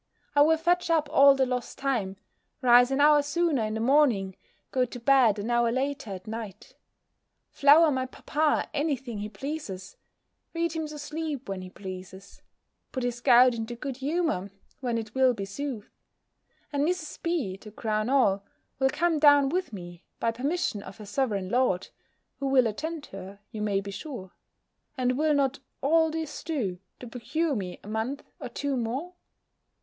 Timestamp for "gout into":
13.21-13.75